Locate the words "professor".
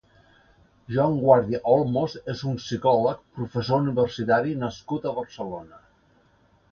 3.41-3.83